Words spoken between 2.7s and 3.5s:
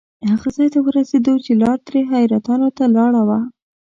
ته لاړه وه.